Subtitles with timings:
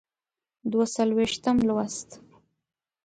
[0.71, 2.09] دوه څلویښتم لوست.